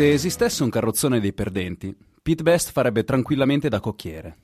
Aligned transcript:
Se 0.00 0.14
esistesse 0.14 0.62
un 0.62 0.70
carrozzone 0.70 1.20
dei 1.20 1.34
perdenti, 1.34 1.94
Pete 2.22 2.42
Best 2.42 2.72
farebbe 2.72 3.04
tranquillamente 3.04 3.68
da 3.68 3.80
cocchiere. 3.80 4.34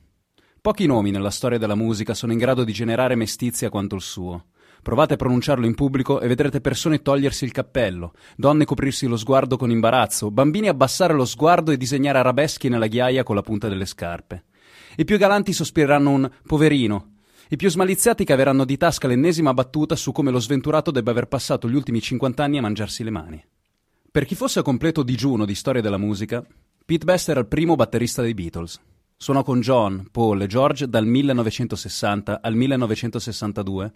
Pochi 0.61 0.84
nomi 0.84 1.11
nella 1.11 1.30
storia 1.30 1.56
della 1.56 1.75
musica 1.75 2.12
sono 2.12 2.32
in 2.32 2.38
grado 2.38 2.62
di 2.62 2.74
generare 2.74 3.14
mestizia 3.14 3.70
quanto 3.70 3.95
il 3.95 4.02
suo. 4.02 4.48
Provate 4.83 5.14
a 5.14 5.16
pronunciarlo 5.16 5.64
in 5.64 5.74
pubblico 5.74 6.20
e 6.20 6.28
vedrete 6.28 6.61
persone 6.61 7.00
togliersi 7.00 7.47
il 7.47 7.52
cappello, 7.52 8.12
donne 8.37 8.66
coprirsi 8.66 9.06
lo 9.06 9.16
sguardo 9.16 9.56
con 9.56 9.70
imbarazzo, 9.70 10.30
bambini 10.30 10.69
abbassare 10.69 11.14
lo 11.14 11.24
sguardo 11.24 11.70
e 11.70 11.78
disegnare 11.78 12.19
arabeschi 12.19 12.69
nella 12.69 12.86
ghiaia 12.86 13.23
con 13.23 13.34
la 13.34 13.41
punta 13.41 13.66
delle 13.66 13.86
scarpe. 13.86 14.45
I 14.97 15.05
più 15.06 15.16
galanti 15.16 15.55
sospireranno 15.55 16.11
un 16.11 16.30
poverino. 16.47 17.12
I 17.48 17.56
più 17.56 17.70
smaliziati 17.70 18.27
caveranno 18.27 18.66
di 18.66 18.77
tasca 18.77 19.09
l'ennesima 19.09 19.55
battuta 19.55 19.97
su 19.97 20.12
come 20.12 20.30
lo 20.30 20.38
sventurato 20.38 20.91
debba 20.91 21.12
aver 21.12 21.28
passato 21.28 21.66
gli 21.66 21.75
ultimi 21.77 22.02
50 22.02 22.45
anni 22.45 22.59
a 22.59 22.61
mangiarsi 22.61 23.02
le 23.02 23.11
mani. 23.11 23.45
Per 24.16 24.25
chi 24.25 24.34
fosse 24.34 24.61
a 24.61 24.62
completo 24.62 25.02
digiuno 25.02 25.45
di 25.45 25.55
storia 25.55 25.83
della 25.83 25.98
musica, 25.98 26.43
Pete 26.87 27.05
Best 27.05 27.29
era 27.29 27.41
il 27.41 27.48
primo 27.48 27.75
batterista 27.75 28.23
dei 28.23 28.33
Beatles. 28.33 28.80
Suonò 29.15 29.42
con 29.42 29.61
John, 29.61 30.09
Paul 30.11 30.41
e 30.41 30.47
George 30.47 30.89
dal 30.89 31.05
1960 31.05 32.41
al 32.41 32.55
1962, 32.55 33.92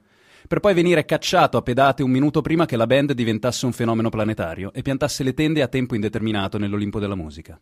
per 0.46 0.60
poi 0.60 0.74
venire 0.74 1.06
cacciato 1.06 1.56
a 1.56 1.62
pedate 1.62 2.02
un 2.02 2.10
minuto 2.10 2.42
prima 2.42 2.66
che 2.66 2.76
la 2.76 2.86
band 2.86 3.12
diventasse 3.12 3.64
un 3.64 3.72
fenomeno 3.72 4.10
planetario 4.10 4.74
e 4.74 4.82
piantasse 4.82 5.24
le 5.24 5.32
tende 5.32 5.62
a 5.62 5.68
tempo 5.68 5.94
indeterminato 5.94 6.58
nell'Olimpo 6.58 7.00
della 7.00 7.14
musica. 7.14 7.58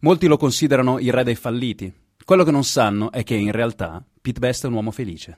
Molti 0.00 0.26
lo 0.26 0.36
considerano 0.36 0.98
il 0.98 1.14
re 1.14 1.24
dei 1.24 1.34
falliti. 1.34 1.90
Quello 2.26 2.44
che 2.44 2.50
non 2.50 2.64
sanno 2.64 3.10
è 3.10 3.24
che 3.24 3.36
in 3.36 3.52
realtà 3.52 4.04
Pete 4.20 4.38
Best 4.38 4.64
è 4.64 4.68
un 4.68 4.74
uomo 4.74 4.90
felice. 4.90 5.34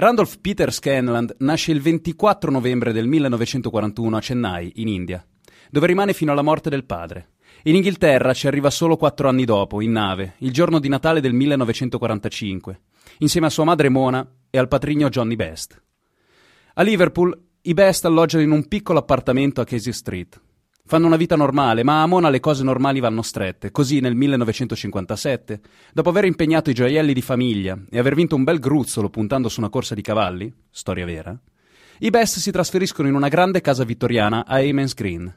Randolph 0.00 0.38
Peter 0.40 0.72
Scanland 0.72 1.34
nasce 1.40 1.72
il 1.72 1.82
24 1.82 2.50
novembre 2.50 2.90
del 2.94 3.06
1941 3.06 4.16
a 4.16 4.20
Chennai, 4.20 4.72
in 4.76 4.88
India, 4.88 5.22
dove 5.68 5.86
rimane 5.86 6.14
fino 6.14 6.32
alla 6.32 6.40
morte 6.40 6.70
del 6.70 6.86
padre. 6.86 7.32
In 7.64 7.74
Inghilterra 7.74 8.32
ci 8.32 8.46
arriva 8.46 8.70
solo 8.70 8.96
quattro 8.96 9.28
anni 9.28 9.44
dopo, 9.44 9.82
in 9.82 9.92
nave, 9.92 10.36
il 10.38 10.52
giorno 10.52 10.78
di 10.78 10.88
Natale 10.88 11.20
del 11.20 11.34
1945, 11.34 12.80
insieme 13.18 13.48
a 13.48 13.50
sua 13.50 13.64
madre 13.64 13.90
Mona 13.90 14.26
e 14.48 14.56
al 14.56 14.68
patrigno 14.68 15.10
Johnny 15.10 15.36
Best. 15.36 15.78
A 16.72 16.82
Liverpool 16.82 17.38
i 17.60 17.74
Best 17.74 18.06
alloggiano 18.06 18.42
in 18.42 18.52
un 18.52 18.68
piccolo 18.68 19.00
appartamento 19.00 19.60
a 19.60 19.64
Casey 19.64 19.92
Street. 19.92 20.40
Fanno 20.90 21.06
una 21.06 21.14
vita 21.14 21.36
normale, 21.36 21.84
ma 21.84 22.02
a 22.02 22.06
Mona 22.06 22.30
le 22.30 22.40
cose 22.40 22.64
normali 22.64 22.98
vanno 22.98 23.22
strette. 23.22 23.70
Così 23.70 24.00
nel 24.00 24.16
1957, 24.16 25.60
dopo 25.92 26.08
aver 26.08 26.24
impegnato 26.24 26.68
i 26.68 26.74
gioielli 26.74 27.14
di 27.14 27.22
famiglia 27.22 27.78
e 27.88 27.96
aver 27.96 28.16
vinto 28.16 28.34
un 28.34 28.42
bel 28.42 28.58
gruzzolo 28.58 29.08
puntando 29.08 29.48
su 29.48 29.60
una 29.60 29.68
corsa 29.68 29.94
di 29.94 30.02
cavalli, 30.02 30.52
storia 30.68 31.04
vera, 31.04 31.40
i 32.00 32.10
Best 32.10 32.38
si 32.38 32.50
trasferiscono 32.50 33.06
in 33.06 33.14
una 33.14 33.28
grande 33.28 33.60
casa 33.60 33.84
vittoriana 33.84 34.44
a 34.44 34.56
Amens 34.56 34.94
Green. 34.94 35.32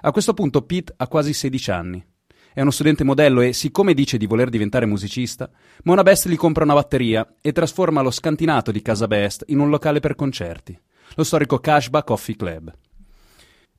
A 0.00 0.10
questo 0.10 0.34
punto 0.34 0.62
Pete 0.62 0.94
ha 0.96 1.06
quasi 1.06 1.32
16 1.32 1.70
anni. 1.70 2.04
È 2.52 2.60
uno 2.60 2.72
studente 2.72 3.04
modello 3.04 3.42
e, 3.42 3.52
siccome 3.52 3.94
dice 3.94 4.16
di 4.16 4.26
voler 4.26 4.48
diventare 4.48 4.84
musicista, 4.84 5.48
Mona 5.84 6.02
Best 6.02 6.26
gli 6.26 6.34
compra 6.34 6.64
una 6.64 6.74
batteria 6.74 7.36
e 7.40 7.52
trasforma 7.52 8.02
lo 8.02 8.10
scantinato 8.10 8.72
di 8.72 8.82
casa 8.82 9.06
Best 9.06 9.44
in 9.46 9.60
un 9.60 9.70
locale 9.70 10.00
per 10.00 10.16
concerti, 10.16 10.76
lo 11.14 11.22
storico 11.22 11.60
Kashba 11.60 12.02
Coffee 12.02 12.34
Club. 12.34 12.74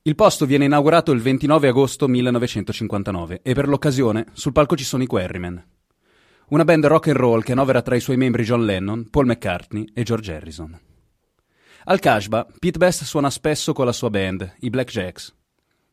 Il 0.02 0.14
posto 0.14 0.46
viene 0.46 0.64
inaugurato 0.64 1.12
il 1.12 1.20
29 1.20 1.68
agosto 1.68 2.06
1959 2.08 3.40
e 3.42 3.52
per 3.52 3.68
l'occasione 3.68 4.26
sul 4.32 4.52
palco 4.52 4.76
ci 4.76 4.84
sono 4.84 5.02
i 5.02 5.06
Quarrymen, 5.06 5.66
una 6.48 6.64
band 6.64 6.86
rock 6.86 7.08
and 7.08 7.16
roll 7.16 7.42
che 7.42 7.52
annovera 7.52 7.82
tra 7.82 7.96
i 7.96 8.00
suoi 8.00 8.16
membri 8.16 8.44
John 8.44 8.64
Lennon, 8.64 9.10
Paul 9.10 9.26
McCartney 9.26 9.86
e 9.92 10.02
George 10.04 10.32
Harrison. 10.32 10.78
Al 11.84 11.98
Kashba, 11.98 12.46
Pete 12.58 12.78
Best 12.78 13.02
suona 13.04 13.28
spesso 13.28 13.72
con 13.72 13.84
la 13.84 13.92
sua 13.92 14.08
band, 14.08 14.56
i 14.60 14.70
Black 14.70 14.90
Jacks. 14.90 15.34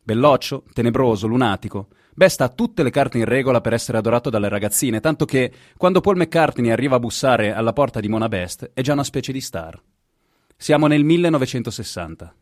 Belloccio, 0.02 0.64
tenebroso, 0.72 1.26
lunatico, 1.26 1.88
Best 2.14 2.40
ha 2.40 2.48
tutte 2.48 2.82
le 2.82 2.90
carte 2.90 3.18
in 3.18 3.26
regola 3.26 3.60
per 3.60 3.74
essere 3.74 3.98
adorato 3.98 4.30
dalle 4.30 4.48
ragazzine, 4.48 5.00
tanto 5.00 5.26
che 5.26 5.52
quando 5.76 6.00
Paul 6.00 6.16
McCartney 6.16 6.70
arriva 6.70 6.96
a 6.96 7.00
bussare 7.00 7.52
alla 7.52 7.72
porta 7.74 8.00
di 8.00 8.08
Mona 8.08 8.28
Best 8.28 8.70
è 8.72 8.80
già 8.80 8.94
una 8.94 9.04
specie 9.04 9.32
di 9.32 9.40
star. 9.40 9.78
Siamo 10.56 10.86
nel 10.86 11.04
1960. 11.04 12.34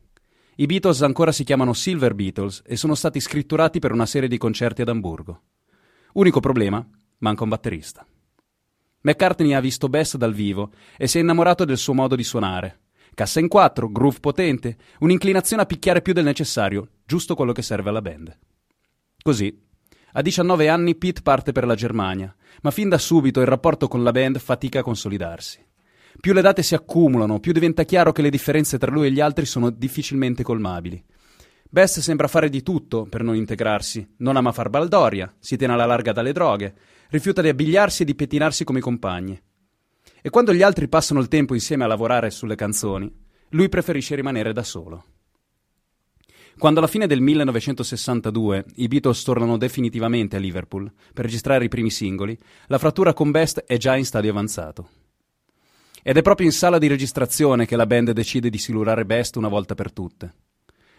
I 0.57 0.67
Beatles 0.67 1.03
ancora 1.03 1.33
si 1.33 1.43
chiamano 1.43 1.73
Silver 1.73 2.15
Beatles 2.15 2.63
e 2.65 2.77
sono 2.77 2.95
stati 2.95 3.19
scritturati 3.19 3.81
per 3.81 3.91
una 3.91 4.07
serie 4.07 4.29
di 4.29 4.39
concerti 4.39 4.83
ad 4.83 4.89
Amburgo. 4.89 5.43
Unico 6.13 6.39
problema, 6.39 6.87
manca 7.19 7.43
un 7.43 7.49
batterista. 7.49 8.07
McCartney 9.01 9.53
ha 9.53 9.61
visto 9.61 9.89
Bess 9.89 10.17
dal 10.17 10.33
vivo 10.33 10.71
e 10.97 11.09
si 11.09 11.19
è 11.19 11.21
innamorato 11.21 11.65
del 11.65 11.77
suo 11.77 11.93
modo 11.93 12.15
di 12.15 12.23
suonare. 12.23 12.83
Cassa 13.15 13.41
in 13.41 13.49
quattro, 13.49 13.91
groove 13.91 14.21
potente, 14.21 14.77
un'inclinazione 15.01 15.63
a 15.63 15.67
picchiare 15.67 16.03
più 16.03 16.13
del 16.13 16.25
necessario, 16.25 16.89
giusto 17.05 17.35
quello 17.35 17.53
che 17.53 17.63
serve 17.63 17.89
alla 17.89 18.03
band. 18.03 18.39
Così, 19.23 19.61
a 20.13 20.23
19 20.23 20.69
anni 20.69 20.95
Pete 20.95 21.23
parte 21.23 21.51
per 21.51 21.67
la 21.67 21.75
Germania, 21.75 22.33
ma 22.63 22.71
fin 22.71 22.89
da 22.89 22.99
subito 22.99 23.41
il 23.41 23.47
rapporto 23.47 23.89
con 23.89 24.05
la 24.05 24.13
band 24.13 24.39
fatica 24.39 24.79
a 24.79 24.83
consolidarsi. 24.85 25.65
Più 26.21 26.33
le 26.33 26.43
date 26.43 26.63
si 26.63 26.75
accumulano, 26.75 27.41
più 27.41 27.53
diventa 27.53 27.85
chiaro 27.85 28.13
che 28.13 28.23
le 28.23 28.31
differenze 28.31 28.79
tra 28.79 28.91
lui 28.91 29.09
e 29.09 29.11
gli 29.11 29.21
altri 29.21 29.47
sono 29.47 29.71
difficilmente 29.71 30.43
colmabili. 30.43 31.03
Bess 31.69 31.99
sembra 31.99 32.29
fare 32.29 32.49
di 32.49 32.63
tutto 32.63 33.05
per 33.05 33.23
non 33.23 33.35
integrarsi, 33.35 34.15
non 34.19 34.37
ama 34.37 34.53
far 34.53 34.71
baldoria, 34.71 35.35
si 35.41 35.57
tiene 35.57 35.73
alla 35.73 35.87
larga 35.87 36.13
dalle 36.13 36.33
droghe, 36.33 36.75
rifiuta 37.09 37.43
di 37.43 37.49
abbigliarsi 37.49 38.03
e 38.03 38.05
di 38.05 38.15
pettinarsi 38.15 38.63
come 38.63 38.79
i 38.79 38.83
compagni. 38.83 39.41
E 40.23 40.31
quando 40.31 40.55
gli 40.55 40.63
altri 40.63 40.89
passano 40.89 41.21
il 41.21 41.29
tempo 41.29 41.53
insieme 41.53 41.85
a 41.85 41.89
lavorare 41.89 42.31
sulle 42.31 42.55
canzoni, 42.55 43.13
lui 43.51 43.69
preferisce 43.69 44.15
rimanere 44.15 44.53
da 44.53 44.63
solo. 44.63 45.05
Quando 46.57 46.79
alla 46.79 46.89
fine 46.89 47.09
del 47.09 47.21
1962 47.21 48.65
i 48.77 48.87
Beatles 48.87 49.25
tornano 49.25 49.57
definitivamente 49.57 50.37
a 50.37 50.39
Liverpool 50.39 50.91
per 51.13 51.25
registrare 51.25 51.65
i 51.65 51.69
primi 51.69 51.91
singoli, 51.91 52.39
la 52.69 52.79
frattura 52.79 53.13
con 53.13 53.33
Best 53.33 53.65
è 53.67 53.77
già 53.77 53.97
in 53.97 54.05
stadio 54.05 54.31
avanzato. 54.31 54.89
Ed 56.07 56.19
è 56.19 56.21
proprio 56.21 56.47
in 56.47 56.53
sala 56.53 56.77
di 56.77 56.87
registrazione 56.87 57.65
che 57.65 57.77
la 57.77 57.87
band 57.87 58.11
decide 58.11 58.51
di 58.51 58.59
silurare 58.59 59.07
Best 59.07 59.37
una 59.37 59.49
volta 59.49 59.75
per 59.75 59.91
tutte. 59.91 60.35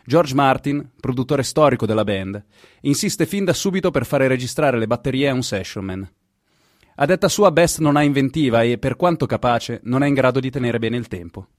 George 0.04 0.34
Martin, 0.34 0.94
produttore 1.00 1.44
storico 1.44 1.86
della 1.86 2.04
band, 2.04 2.44
insiste 2.82 3.28
fin 3.28 3.46
da 3.46 3.54
subito 3.54 3.92
per 3.92 4.04
fare 4.04 4.28
registrare 4.28 4.80
le 4.80 4.88
batterie 4.88 5.30
a 5.30 5.34
un 5.34 5.44
sessionman. 5.44 6.12
A 6.96 7.06
detta 7.06 7.28
sua, 7.28 7.52
Best 7.52 7.82
non 7.82 7.98
ha 7.98 8.02
inventiva 8.02 8.64
e, 8.64 8.80
per 8.80 8.96
quanto 8.96 9.28
capace, 9.28 9.80
non 9.84 10.02
è 10.02 10.08
in 10.08 10.16
grado 10.16 10.40
di 10.40 10.50
tenere 10.50 10.80
bene 10.80 10.98
il 10.98 11.08
tempo. 11.08 11.50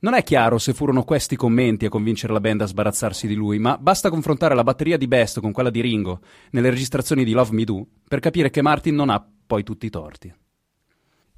Non 0.00 0.12
è 0.12 0.22
chiaro 0.22 0.58
se 0.58 0.74
furono 0.74 1.04
questi 1.04 1.36
commenti 1.36 1.86
a 1.86 1.88
convincere 1.88 2.34
la 2.34 2.40
band 2.40 2.60
a 2.60 2.66
sbarazzarsi 2.66 3.26
di 3.26 3.34
lui, 3.34 3.58
ma 3.58 3.78
basta 3.78 4.10
confrontare 4.10 4.54
la 4.54 4.62
batteria 4.62 4.98
di 4.98 5.08
Best 5.08 5.40
con 5.40 5.52
quella 5.52 5.70
di 5.70 5.80
Ringo 5.80 6.20
nelle 6.50 6.68
registrazioni 6.68 7.24
di 7.24 7.32
Love 7.32 7.54
Me 7.54 7.64
Do 7.64 7.86
per 8.06 8.20
capire 8.20 8.50
che 8.50 8.60
Martin 8.60 8.94
non 8.94 9.08
ha 9.08 9.26
poi 9.46 9.62
tutti 9.62 9.86
i 9.86 9.90
torti. 9.90 10.30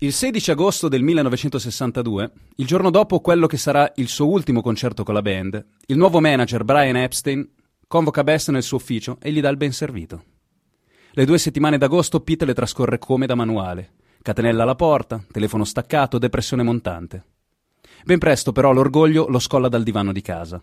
Il 0.00 0.12
16 0.12 0.52
agosto 0.52 0.86
del 0.86 1.02
1962, 1.02 2.30
il 2.54 2.66
giorno 2.66 2.88
dopo 2.88 3.18
quello 3.18 3.48
che 3.48 3.56
sarà 3.56 3.90
il 3.96 4.06
suo 4.06 4.28
ultimo 4.28 4.62
concerto 4.62 5.02
con 5.02 5.12
la 5.12 5.22
band, 5.22 5.66
il 5.86 5.96
nuovo 5.96 6.20
manager 6.20 6.62
Brian 6.62 6.94
Epstein 6.94 7.44
convoca 7.88 8.22
Best 8.22 8.50
nel 8.50 8.62
suo 8.62 8.76
ufficio 8.76 9.18
e 9.20 9.32
gli 9.32 9.40
dà 9.40 9.48
il 9.48 9.56
ben 9.56 9.72
servito. 9.72 10.22
Le 11.10 11.24
due 11.24 11.36
settimane 11.36 11.78
d'agosto 11.78 12.20
Pete 12.20 12.44
le 12.44 12.54
trascorre 12.54 13.00
come 13.00 13.26
da 13.26 13.34
manuale. 13.34 13.94
Catenella 14.22 14.62
alla 14.62 14.76
porta, 14.76 15.20
telefono 15.32 15.64
staccato, 15.64 16.18
depressione 16.18 16.62
montante. 16.62 17.24
Ben 18.04 18.18
presto 18.18 18.52
però 18.52 18.70
l'orgoglio 18.70 19.26
lo 19.26 19.40
scolla 19.40 19.68
dal 19.68 19.82
divano 19.82 20.12
di 20.12 20.22
casa. 20.22 20.62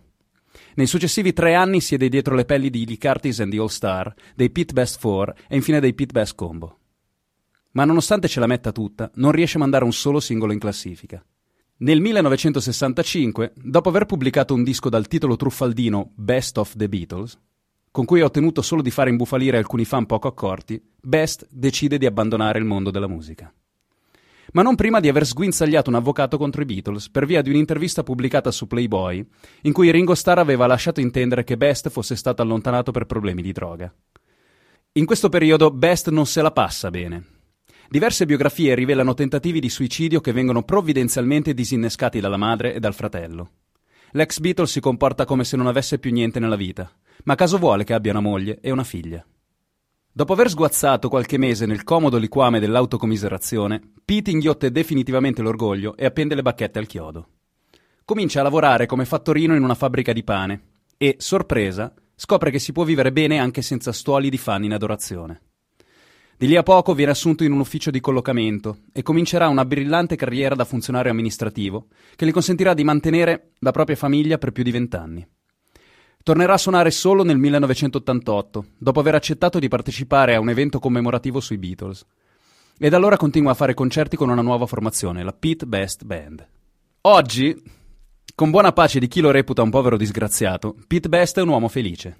Nei 0.75 0.87
successivi 0.87 1.33
tre 1.33 1.55
anni 1.55 1.81
siede 1.81 2.07
dietro 2.07 2.35
le 2.35 2.45
pelli 2.45 2.69
di 2.69 2.85
Lee 2.85 2.97
Curtis 2.97 3.41
and 3.41 3.51
the 3.51 3.59
All 3.59 3.67
Star, 3.67 4.13
dei 4.33 4.49
Pete 4.49 4.71
Best 4.71 5.01
4 5.01 5.35
e 5.49 5.55
infine 5.57 5.81
dei 5.81 5.93
Pete 5.93 6.13
Best 6.13 6.35
Combo 6.35 6.77
ma 7.75 7.85
nonostante 7.85 8.27
ce 8.27 8.39
la 8.39 8.47
metta 8.47 8.71
tutta, 8.71 9.11
non 9.15 9.31
riesce 9.31 9.57
a 9.57 9.59
mandare 9.59 9.83
un 9.83 9.93
solo 9.93 10.19
singolo 10.19 10.53
in 10.53 10.59
classifica. 10.59 11.23
Nel 11.77 11.99
1965, 11.99 13.51
dopo 13.55 13.89
aver 13.89 14.05
pubblicato 14.05 14.53
un 14.53 14.63
disco 14.63 14.87
dal 14.87 15.07
titolo 15.07 15.35
truffaldino 15.35 16.11
Best 16.15 16.57
of 16.57 16.75
the 16.77 16.87
Beatles, 16.87 17.37
con 17.91 18.05
cui 18.05 18.21
ha 18.21 18.25
ottenuto 18.25 18.61
solo 18.61 18.81
di 18.81 18.91
fare 18.91 19.09
imbufalire 19.09 19.57
alcuni 19.57 19.83
fan 19.83 20.05
poco 20.05 20.29
accorti, 20.29 20.81
Best 21.01 21.47
decide 21.51 21.97
di 21.97 22.05
abbandonare 22.05 22.59
il 22.59 22.65
mondo 22.65 22.91
della 22.91 23.09
musica. 23.09 23.53
Ma 24.53 24.61
non 24.61 24.75
prima 24.75 25.01
di 25.01 25.09
aver 25.09 25.25
sguinzagliato 25.25 25.89
un 25.89 25.97
avvocato 25.97 26.37
contro 26.37 26.61
i 26.61 26.65
Beatles 26.65 27.09
per 27.09 27.25
via 27.25 27.41
di 27.41 27.49
un'intervista 27.49 28.03
pubblicata 28.03 28.51
su 28.51 28.67
Playboy, 28.67 29.27
in 29.63 29.73
cui 29.73 29.91
Ringo 29.91 30.15
Starr 30.15 30.37
aveva 30.37 30.65
lasciato 30.65 31.01
intendere 31.01 31.43
che 31.43 31.57
Best 31.57 31.89
fosse 31.89 32.15
stato 32.15 32.41
allontanato 32.41 32.91
per 32.91 33.05
problemi 33.05 33.41
di 33.41 33.51
droga. 33.51 33.93
In 34.93 35.05
questo 35.05 35.27
periodo 35.27 35.71
Best 35.71 36.09
non 36.09 36.25
se 36.25 36.41
la 36.41 36.51
passa 36.51 36.89
bene 36.89 37.33
Diverse 37.89 38.25
biografie 38.25 38.73
rivelano 38.73 39.13
tentativi 39.13 39.59
di 39.59 39.69
suicidio 39.69 40.19
che 40.19 40.31
vengono 40.31 40.63
provvidenzialmente 40.63 41.53
disinnescati 41.53 42.19
dalla 42.19 42.37
madre 42.37 42.73
e 42.73 42.79
dal 42.79 42.95
fratello. 42.95 43.51
L'ex 44.11 44.39
Beatle 44.39 44.65
si 44.65 44.79
comporta 44.79 45.25
come 45.25 45.43
se 45.43 45.55
non 45.57 45.67
avesse 45.67 45.99
più 45.99 46.11
niente 46.11 46.39
nella 46.39 46.55
vita, 46.55 46.91
ma 47.25 47.35
caso 47.35 47.57
vuole 47.57 47.83
che 47.83 47.93
abbia 47.93 48.11
una 48.11 48.21
moglie 48.21 48.59
e 48.61 48.71
una 48.71 48.83
figlia. 48.83 49.25
Dopo 50.11 50.33
aver 50.33 50.49
sguazzato 50.49 51.09
qualche 51.09 51.37
mese 51.37 51.65
nel 51.65 51.83
comodo 51.83 52.17
liquame 52.17 52.61
dell'autocommiserazione, 52.61 53.81
Pete 54.05 54.31
inghiotte 54.31 54.71
definitivamente 54.71 55.41
l'orgoglio 55.41 55.97
e 55.97 56.05
appende 56.05 56.35
le 56.35 56.41
bacchette 56.41 56.79
al 56.79 56.87
chiodo. 56.87 57.27
Comincia 58.05 58.39
a 58.39 58.43
lavorare 58.43 58.85
come 58.85 59.03
fattorino 59.03 59.55
in 59.55 59.63
una 59.63 59.75
fabbrica 59.75 60.13
di 60.13 60.23
pane 60.23 60.61
e, 60.97 61.15
sorpresa, 61.19 61.93
scopre 62.15 62.51
che 62.51 62.59
si 62.59 62.71
può 62.71 62.85
vivere 62.85 63.11
bene 63.11 63.39
anche 63.39 63.61
senza 63.61 63.91
stuoli 63.91 64.29
di 64.29 64.37
fan 64.37 64.63
in 64.63 64.73
adorazione. 64.73 65.41
Di 66.37 66.47
lì 66.47 66.57
a 66.57 66.63
poco 66.63 66.93
viene 66.93 67.11
assunto 67.11 67.45
in 67.45 67.53
un 67.53 67.61
ufficio 67.61 67.91
di 67.91 68.01
collocamento 68.01 68.79
e 68.91 69.03
comincerà 69.03 69.47
una 69.47 69.63
brillante 69.63 70.17
carriera 70.17 70.53
da 70.53 70.65
funzionario 70.65 71.09
amministrativo 71.09 71.87
che 72.17 72.25
gli 72.25 72.31
consentirà 72.31 72.73
di 72.73 72.83
mantenere 72.83 73.51
la 73.59 73.71
propria 73.71 73.95
famiglia 73.95 74.37
per 74.37 74.51
più 74.51 74.61
di 74.61 74.71
vent'anni. 74.71 75.25
Tornerà 76.23 76.53
a 76.53 76.57
suonare 76.57 76.91
solo 76.91 77.23
nel 77.23 77.37
1988, 77.37 78.65
dopo 78.77 78.99
aver 78.99 79.15
accettato 79.15 79.59
di 79.59 79.69
partecipare 79.69 80.35
a 80.35 80.41
un 80.41 80.49
evento 80.49 80.79
commemorativo 80.79 81.39
sui 81.39 81.57
Beatles. 81.57 82.05
E 82.77 82.89
da 82.89 82.97
allora 82.97 83.15
continua 83.15 83.51
a 83.51 83.55
fare 83.55 83.73
concerti 83.73 84.17
con 84.17 84.29
una 84.29 84.41
nuova 84.41 84.65
formazione, 84.65 85.23
la 85.23 85.31
Pete 85.31 85.65
Best 85.65 86.03
Band. 86.03 86.45
Oggi, 87.01 87.55
con 88.33 88.49
buona 88.49 88.73
pace 88.73 88.99
di 88.99 89.07
chi 89.07 89.21
lo 89.21 89.31
reputa 89.31 89.61
un 89.61 89.69
povero 89.69 89.95
disgraziato, 89.95 90.75
Pete 90.85 91.07
Best 91.07 91.37
è 91.37 91.41
un 91.41 91.49
uomo 91.49 91.69
felice. 91.69 92.17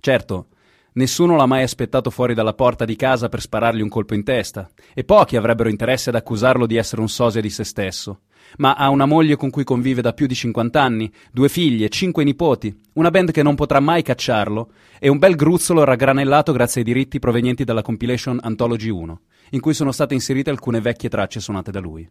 Certo, 0.00 0.46
Nessuno 0.96 1.34
l'ha 1.34 1.46
mai 1.46 1.64
aspettato 1.64 2.08
fuori 2.08 2.34
dalla 2.34 2.54
porta 2.54 2.84
di 2.84 2.94
casa 2.94 3.28
per 3.28 3.40
sparargli 3.40 3.80
un 3.80 3.88
colpo 3.88 4.14
in 4.14 4.22
testa, 4.22 4.70
e 4.94 5.02
pochi 5.02 5.36
avrebbero 5.36 5.68
interesse 5.68 6.10
ad 6.10 6.14
accusarlo 6.14 6.66
di 6.66 6.76
essere 6.76 7.00
un 7.00 7.08
sosia 7.08 7.40
di 7.40 7.50
se 7.50 7.64
stesso. 7.64 8.20
Ma 8.58 8.74
ha 8.74 8.90
una 8.90 9.04
moglie 9.04 9.34
con 9.34 9.50
cui 9.50 9.64
convive 9.64 10.02
da 10.02 10.12
più 10.12 10.28
di 10.28 10.36
50 10.36 10.80
anni, 10.80 11.12
due 11.32 11.48
figlie, 11.48 11.88
cinque 11.88 12.22
nipoti, 12.22 12.72
una 12.92 13.10
band 13.10 13.32
che 13.32 13.42
non 13.42 13.56
potrà 13.56 13.80
mai 13.80 14.02
cacciarlo, 14.02 14.70
e 15.00 15.08
un 15.08 15.18
bel 15.18 15.34
gruzzolo 15.34 15.82
raggranellato 15.82 16.52
grazie 16.52 16.82
ai 16.82 16.86
diritti 16.86 17.18
provenienti 17.18 17.64
dalla 17.64 17.82
compilation 17.82 18.38
Anthology 18.40 18.90
1, 18.90 19.20
in 19.50 19.60
cui 19.60 19.74
sono 19.74 19.90
state 19.90 20.14
inserite 20.14 20.50
alcune 20.50 20.80
vecchie 20.80 21.08
tracce 21.08 21.40
suonate 21.40 21.72
da 21.72 21.80
lui. 21.80 22.08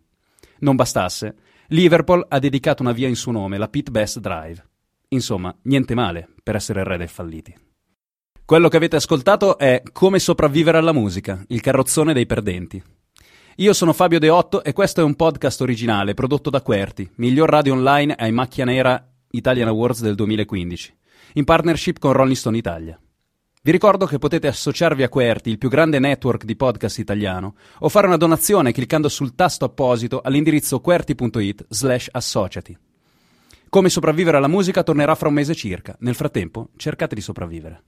Non 0.59 0.75
bastasse, 0.75 1.35
Liverpool 1.67 2.25
ha 2.27 2.37
dedicato 2.37 2.83
una 2.83 2.91
via 2.91 3.07
in 3.07 3.15
suo 3.15 3.31
nome, 3.31 3.57
la 3.57 3.69
Pete 3.69 3.91
Best 3.91 4.19
Drive. 4.19 4.61
Insomma, 5.07 5.55
niente 5.61 5.95
male 5.95 6.27
per 6.43 6.55
essere 6.55 6.81
il 6.81 6.85
re 6.85 6.97
dei 6.97 7.07
falliti. 7.07 7.55
Quello 8.53 8.69
che 8.69 8.77
avete 8.77 8.97
ascoltato 8.97 9.57
è 9.57 9.81
Come 9.91 10.19
sopravvivere 10.19 10.77
alla 10.77 10.91
musica, 10.91 11.43
il 11.47 11.59
carrozzone 11.59 12.13
dei 12.13 12.27
perdenti. 12.27 12.79
Io 13.55 13.73
sono 13.73 13.93
Fabio 13.93 14.19
Deotto 14.19 14.63
e 14.63 14.73
questo 14.73 15.01
è 15.01 15.03
un 15.03 15.15
podcast 15.15 15.61
originale 15.61 16.13
prodotto 16.13 16.51
da 16.51 16.61
Querti, 16.61 17.09
miglior 17.15 17.49
radio 17.49 17.73
online 17.73 18.13
ai 18.13 18.31
Macchia 18.31 18.63
Nera 18.63 19.11
Italian 19.31 19.69
Awards 19.69 20.01
del 20.01 20.13
2015, 20.13 20.95
in 21.33 21.45
partnership 21.45 21.97
con 21.97 22.13
Rolling 22.13 22.35
Stone 22.35 22.55
Italia. 22.55 22.95
Vi 23.63 23.71
ricordo 23.71 24.05
che 24.05 24.19
potete 24.19 24.45
associarvi 24.45 25.01
a 25.01 25.09
Querti, 25.09 25.49
il 25.49 25.57
più 25.57 25.69
grande 25.69 25.97
network 25.97 26.43
di 26.43 26.55
podcast 26.55 26.99
italiano, 26.99 27.55
o 27.79 27.89
fare 27.89 28.05
una 28.05 28.17
donazione 28.17 28.71
cliccando 28.71 29.09
sul 29.09 29.33
tasto 29.33 29.65
apposito 29.65 30.21
all'indirizzo 30.21 30.79
querti.it 30.79 31.65
slash 31.69 32.07
associati. 32.11 32.77
Come 33.67 33.89
sopravvivere 33.89 34.37
alla 34.37 34.47
musica 34.47 34.83
tornerà 34.83 35.15
fra 35.15 35.29
un 35.29 35.33
mese 35.33 35.55
circa. 35.55 35.95
Nel 36.01 36.13
frattempo, 36.13 36.69
cercate 36.75 37.15
di 37.15 37.21
sopravvivere. 37.21 37.81